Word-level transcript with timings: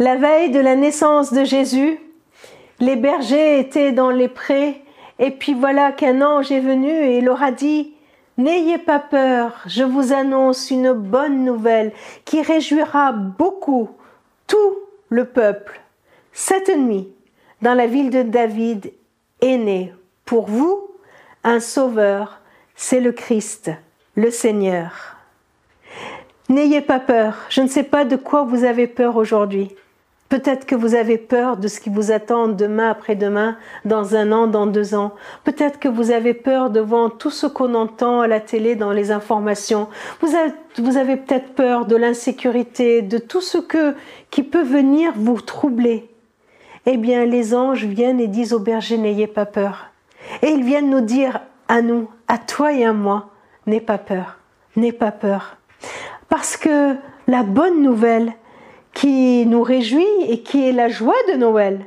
La 0.00 0.16
veille 0.16 0.50
de 0.50 0.58
la 0.58 0.74
naissance 0.74 1.32
de 1.32 1.44
Jésus, 1.44 2.00
les 2.80 2.96
bergers 2.96 3.60
étaient 3.60 3.92
dans 3.92 4.10
les 4.10 4.26
prés, 4.26 4.82
et 5.20 5.30
puis 5.30 5.54
voilà 5.54 5.92
qu'un 5.92 6.20
ange 6.20 6.50
est 6.50 6.58
venu 6.58 6.90
et 6.90 7.20
leur 7.20 7.44
a 7.44 7.52
dit, 7.52 7.94
N'ayez 8.36 8.78
pas 8.78 8.98
peur, 8.98 9.62
je 9.66 9.84
vous 9.84 10.12
annonce 10.12 10.72
une 10.72 10.92
bonne 10.92 11.44
nouvelle 11.44 11.92
qui 12.24 12.42
réjouira 12.42 13.12
beaucoup 13.12 13.88
tout 14.48 14.74
le 15.10 15.26
peuple. 15.26 15.80
Cette 16.32 16.76
nuit, 16.76 17.08
dans 17.62 17.74
la 17.74 17.86
ville 17.86 18.10
de 18.10 18.22
David, 18.22 18.92
est 19.40 19.58
né 19.58 19.94
pour 20.24 20.46
vous 20.46 20.90
un 21.44 21.60
sauveur, 21.60 22.40
c'est 22.74 22.98
le 22.98 23.12
Christ, 23.12 23.70
le 24.16 24.32
Seigneur. 24.32 25.18
N'ayez 26.48 26.80
pas 26.80 26.98
peur, 26.98 27.36
je 27.48 27.60
ne 27.60 27.68
sais 27.68 27.84
pas 27.84 28.04
de 28.04 28.16
quoi 28.16 28.42
vous 28.42 28.64
avez 28.64 28.88
peur 28.88 29.14
aujourd'hui. 29.14 29.70
Peut-être 30.34 30.66
que 30.66 30.74
vous 30.74 30.96
avez 30.96 31.16
peur 31.16 31.58
de 31.58 31.68
ce 31.68 31.78
qui 31.78 31.90
vous 31.90 32.10
attend 32.10 32.48
demain 32.48 32.90
après-demain, 32.90 33.56
dans 33.84 34.16
un 34.16 34.32
an, 34.32 34.48
dans 34.48 34.66
deux 34.66 34.96
ans. 34.96 35.12
Peut-être 35.44 35.78
que 35.78 35.86
vous 35.86 36.10
avez 36.10 36.34
peur 36.34 36.70
devant 36.70 37.08
tout 37.08 37.30
ce 37.30 37.46
qu'on 37.46 37.72
entend 37.74 38.20
à 38.20 38.26
la 38.26 38.40
télé, 38.40 38.74
dans 38.74 38.90
les 38.90 39.12
informations. 39.12 39.86
Vous 40.20 40.34
avez, 40.96 41.14
peut-être 41.14 41.54
peur 41.54 41.86
de 41.86 41.94
l'insécurité, 41.94 43.00
de 43.00 43.18
tout 43.18 43.40
ce 43.40 43.58
que, 43.58 43.94
qui 44.32 44.42
peut 44.42 44.64
venir 44.64 45.12
vous 45.14 45.40
troubler. 45.40 46.10
Eh 46.84 46.96
bien, 46.96 47.26
les 47.26 47.54
anges 47.54 47.84
viennent 47.84 48.18
et 48.18 48.26
disent 48.26 48.54
au 48.54 48.58
berger, 48.58 48.98
n'ayez 48.98 49.28
pas 49.28 49.46
peur. 49.46 49.92
Et 50.42 50.48
ils 50.48 50.64
viennent 50.64 50.90
nous 50.90 51.00
dire 51.00 51.42
à 51.68 51.80
nous, 51.80 52.10
à 52.26 52.38
toi 52.38 52.72
et 52.72 52.84
à 52.84 52.92
moi, 52.92 53.28
n'aie 53.68 53.80
pas 53.80 53.98
peur, 53.98 54.38
n'aie 54.74 54.90
pas 54.90 55.12
peur. 55.12 55.58
Parce 56.28 56.56
que 56.56 56.96
la 57.28 57.44
bonne 57.44 57.82
nouvelle, 57.82 58.32
nous 59.06 59.62
réjouit 59.62 60.06
et 60.28 60.40
qui 60.40 60.66
est 60.66 60.72
la 60.72 60.88
joie 60.88 61.14
de 61.28 61.34
Noël, 61.34 61.86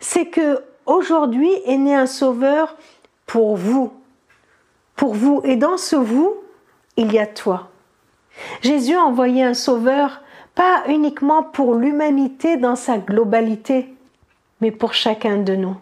c'est 0.00 0.26
que 0.26 0.60
aujourd'hui 0.86 1.50
est 1.66 1.76
né 1.76 1.94
un 1.94 2.06
sauveur 2.06 2.76
pour 3.26 3.56
vous. 3.56 3.92
Pour 4.96 5.14
vous. 5.14 5.40
Et 5.44 5.56
dans 5.56 5.76
ce 5.76 5.96
vous, 5.96 6.34
il 6.96 7.12
y 7.12 7.18
a 7.18 7.26
toi. 7.26 7.68
Jésus 8.62 8.94
a 8.94 9.02
envoyé 9.02 9.42
un 9.42 9.54
sauveur 9.54 10.22
pas 10.54 10.84
uniquement 10.88 11.42
pour 11.42 11.74
l'humanité 11.74 12.56
dans 12.56 12.76
sa 12.76 12.98
globalité, 12.98 13.92
mais 14.60 14.70
pour 14.70 14.94
chacun 14.94 15.38
de 15.38 15.56
nous. 15.56 15.76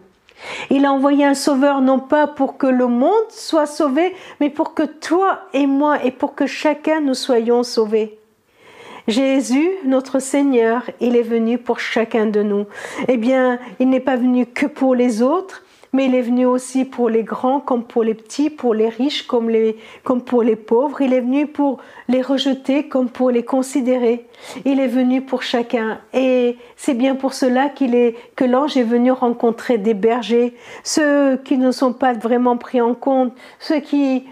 Il 0.69 0.85
a 0.85 0.91
envoyé 0.91 1.25
un 1.25 1.35
sauveur 1.35 1.81
non 1.81 1.99
pas 1.99 2.27
pour 2.27 2.57
que 2.57 2.67
le 2.67 2.87
monde 2.87 3.29
soit 3.29 3.67
sauvé, 3.67 4.15
mais 4.39 4.49
pour 4.49 4.73
que 4.73 4.83
toi 4.83 5.41
et 5.53 5.67
moi 5.67 6.03
et 6.03 6.11
pour 6.11 6.35
que 6.35 6.47
chacun 6.47 7.01
nous 7.01 7.13
soyons 7.13 7.63
sauvés. 7.63 8.19
Jésus, 9.07 9.69
notre 9.85 10.19
Seigneur, 10.19 10.89
il 11.01 11.15
est 11.15 11.23
venu 11.23 11.57
pour 11.57 11.79
chacun 11.79 12.25
de 12.25 12.41
nous. 12.41 12.65
Eh 13.07 13.17
bien, 13.17 13.59
il 13.79 13.89
n'est 13.89 13.99
pas 13.99 14.15
venu 14.15 14.45
que 14.45 14.65
pour 14.65 14.95
les 14.95 15.21
autres, 15.21 15.63
mais 15.93 16.07
il 16.07 16.15
est 16.15 16.23
venu 16.23 16.47
aussi 16.47 16.85
pour 16.85 17.07
les 17.07 17.21
grands 17.21 17.59
comme 17.59 17.83
pour 17.83 18.03
les 18.03 18.15
petits, 18.15 18.49
pour 18.49 18.73
les 18.73 18.89
riches 18.89 19.27
comme, 19.27 19.47
les, 19.47 19.77
comme 20.03 20.23
pour 20.23 20.41
les 20.41 20.55
pauvres. 20.55 21.01
Il 21.01 21.13
est 21.13 21.21
venu 21.21 21.45
pour 21.45 21.77
les 22.07 22.23
rejeter 22.23 22.87
comme 22.87 23.09
pour 23.09 23.29
les 23.29 23.43
considérer. 23.43 24.25
Il 24.65 24.79
est 24.79 24.87
venu 24.87 25.21
pour 25.21 25.43
chacun. 25.43 25.99
Et 26.11 26.57
c'est 26.77 26.95
bien 26.95 27.13
pour 27.13 27.35
cela 27.35 27.69
qu'il 27.69 27.93
est, 27.93 28.15
que 28.35 28.43
l'ange 28.43 28.75
est 28.75 28.83
venu 28.83 29.11
rencontrer 29.11 29.77
des 29.77 29.93
bergers, 29.93 30.55
ceux 30.83 31.37
qui 31.37 31.59
ne 31.59 31.71
sont 31.71 31.93
pas 31.93 32.13
vraiment 32.13 32.57
pris 32.57 32.81
en 32.81 32.95
compte, 32.95 33.31
ceux 33.59 33.79
qui, 33.79 34.25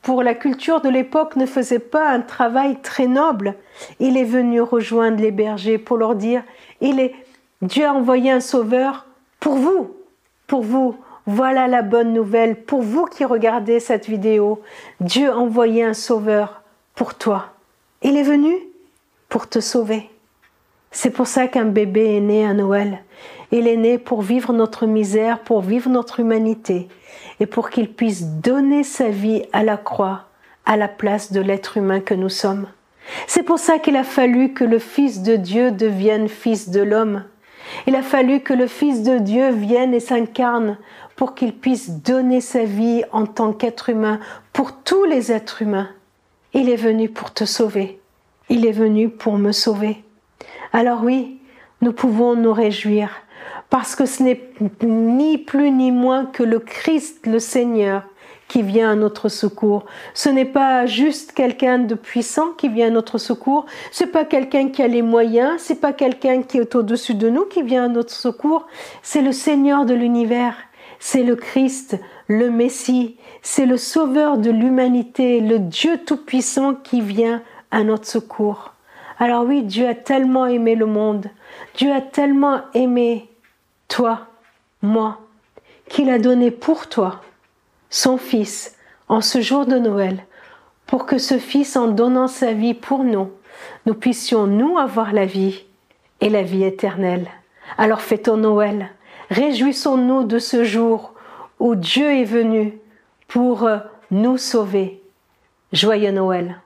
pour 0.00 0.22
la 0.22 0.34
culture 0.34 0.80
de 0.80 0.88
l'époque, 0.88 1.36
ne 1.36 1.44
faisaient 1.44 1.78
pas 1.78 2.08
un 2.08 2.22
travail 2.22 2.78
très 2.82 3.06
noble. 3.06 3.56
Il 4.00 4.16
est 4.16 4.24
venu 4.24 4.62
rejoindre 4.62 5.20
les 5.20 5.32
bergers 5.32 5.76
pour 5.76 5.98
leur 5.98 6.14
dire, 6.14 6.42
il 6.80 6.98
est, 6.98 7.14
Dieu 7.60 7.84
a 7.84 7.92
envoyé 7.92 8.30
un 8.30 8.40
sauveur 8.40 9.04
pour 9.38 9.56
vous 9.56 9.97
pour 10.48 10.62
vous. 10.62 10.96
Voilà 11.26 11.68
la 11.68 11.82
bonne 11.82 12.12
nouvelle 12.12 12.56
pour 12.56 12.82
vous 12.82 13.04
qui 13.04 13.24
regardez 13.24 13.78
cette 13.78 14.08
vidéo. 14.08 14.62
Dieu 15.00 15.30
a 15.30 15.36
envoyé 15.36 15.84
un 15.84 15.94
sauveur 15.94 16.62
pour 16.96 17.14
toi. 17.14 17.52
Il 18.02 18.16
est 18.16 18.24
venu 18.24 18.52
pour 19.28 19.46
te 19.48 19.60
sauver. 19.60 20.10
C'est 20.90 21.10
pour 21.10 21.26
ça 21.26 21.46
qu'un 21.46 21.66
bébé 21.66 22.16
est 22.16 22.20
né 22.20 22.46
à 22.46 22.54
Noël. 22.54 23.04
Il 23.52 23.68
est 23.68 23.76
né 23.76 23.98
pour 23.98 24.22
vivre 24.22 24.54
notre 24.54 24.86
misère, 24.86 25.40
pour 25.40 25.60
vivre 25.60 25.90
notre 25.90 26.20
humanité, 26.20 26.88
et 27.40 27.46
pour 27.46 27.68
qu'il 27.68 27.92
puisse 27.92 28.24
donner 28.24 28.82
sa 28.82 29.10
vie 29.10 29.42
à 29.52 29.62
la 29.62 29.76
croix, 29.76 30.24
à 30.64 30.78
la 30.78 30.88
place 30.88 31.30
de 31.30 31.40
l'être 31.40 31.76
humain 31.76 32.00
que 32.00 32.14
nous 32.14 32.30
sommes. 32.30 32.68
C'est 33.26 33.42
pour 33.42 33.58
ça 33.58 33.78
qu'il 33.78 33.96
a 33.96 34.04
fallu 34.04 34.54
que 34.54 34.64
le 34.64 34.78
Fils 34.78 35.22
de 35.22 35.36
Dieu 35.36 35.72
devienne 35.72 36.28
Fils 36.28 36.70
de 36.70 36.80
l'homme, 36.80 37.24
il 37.86 37.96
a 37.96 38.02
fallu 38.02 38.40
que 38.40 38.54
le 38.54 38.66
Fils 38.66 39.02
de 39.02 39.18
Dieu 39.18 39.50
vienne 39.50 39.94
et 39.94 40.00
s'incarne 40.00 40.78
pour 41.16 41.34
qu'il 41.34 41.54
puisse 41.54 41.90
donner 41.90 42.40
sa 42.40 42.64
vie 42.64 43.02
en 43.12 43.26
tant 43.26 43.52
qu'être 43.52 43.88
humain 43.90 44.20
pour 44.52 44.72
tous 44.72 45.04
les 45.04 45.32
êtres 45.32 45.62
humains. 45.62 45.88
Il 46.54 46.68
est 46.70 46.76
venu 46.76 47.08
pour 47.08 47.32
te 47.32 47.44
sauver. 47.44 48.00
Il 48.48 48.66
est 48.66 48.72
venu 48.72 49.08
pour 49.08 49.36
me 49.36 49.52
sauver. 49.52 50.02
Alors 50.72 51.02
oui, 51.02 51.40
nous 51.80 51.92
pouvons 51.92 52.34
nous 52.34 52.52
réjouir 52.52 53.10
parce 53.70 53.94
que 53.94 54.06
ce 54.06 54.22
n'est 54.22 54.40
ni 54.82 55.38
plus 55.38 55.70
ni 55.70 55.90
moins 55.90 56.24
que 56.24 56.42
le 56.42 56.58
Christ, 56.58 57.26
le 57.26 57.38
Seigneur, 57.38 58.04
qui 58.48 58.62
vient 58.62 58.90
à 58.90 58.94
notre 58.94 59.28
secours. 59.28 59.84
Ce 60.14 60.28
n'est 60.30 60.46
pas 60.46 60.86
juste 60.86 61.32
quelqu'un 61.32 61.78
de 61.78 61.94
puissant 61.94 62.52
qui 62.56 62.68
vient 62.68 62.88
à 62.88 62.90
notre 62.90 63.18
secours. 63.18 63.66
C'est 63.92 64.06
pas 64.06 64.24
quelqu'un 64.24 64.70
qui 64.70 64.82
a 64.82 64.88
les 64.88 65.02
moyens. 65.02 65.60
C'est 65.60 65.80
pas 65.80 65.92
quelqu'un 65.92 66.42
qui 66.42 66.58
est 66.58 66.74
au-dessus 66.74 67.14
de 67.14 67.28
nous 67.28 67.44
qui 67.44 67.62
vient 67.62 67.84
à 67.84 67.88
notre 67.88 68.12
secours. 68.12 68.66
C'est 69.02 69.22
le 69.22 69.32
Seigneur 69.32 69.84
de 69.84 69.94
l'univers. 69.94 70.56
C'est 70.98 71.22
le 71.22 71.36
Christ, 71.36 72.00
le 72.26 72.50
Messie. 72.50 73.16
C'est 73.42 73.66
le 73.66 73.76
Sauveur 73.76 74.38
de 74.38 74.50
l'humanité, 74.50 75.40
le 75.40 75.58
Dieu 75.58 75.98
tout-puissant 76.04 76.74
qui 76.74 77.02
vient 77.02 77.42
à 77.70 77.84
notre 77.84 78.06
secours. 78.06 78.72
Alors 79.18 79.44
oui, 79.44 79.62
Dieu 79.62 79.86
a 79.86 79.94
tellement 79.94 80.46
aimé 80.46 80.74
le 80.74 80.86
monde. 80.86 81.26
Dieu 81.76 81.92
a 81.92 82.00
tellement 82.00 82.60
aimé 82.72 83.28
toi, 83.88 84.20
moi, 84.80 85.18
qu'il 85.88 86.08
a 86.08 86.18
donné 86.18 86.50
pour 86.50 86.88
toi 86.88 87.20
son 87.90 88.18
Fils 88.18 88.76
en 89.08 89.20
ce 89.20 89.40
jour 89.40 89.66
de 89.66 89.78
Noël, 89.78 90.24
pour 90.86 91.06
que 91.06 91.18
ce 91.18 91.38
Fils, 91.38 91.76
en 91.76 91.88
donnant 91.88 92.28
sa 92.28 92.52
vie 92.52 92.74
pour 92.74 93.04
nous, 93.04 93.30
nous 93.86 93.94
puissions, 93.94 94.46
nous, 94.46 94.78
avoir 94.78 95.12
la 95.12 95.26
vie 95.26 95.64
et 96.20 96.28
la 96.28 96.42
vie 96.42 96.64
éternelle. 96.64 97.28
Alors 97.76 98.00
fêtons 98.00 98.36
Noël, 98.36 98.90
réjouissons-nous 99.30 100.24
de 100.24 100.38
ce 100.38 100.64
jour 100.64 101.14
où 101.58 101.74
Dieu 101.74 102.10
est 102.10 102.24
venu 102.24 102.78
pour 103.26 103.68
nous 104.10 104.38
sauver. 104.38 105.02
Joyeux 105.72 106.12
Noël. 106.12 106.60